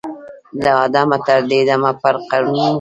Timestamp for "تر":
1.27-1.39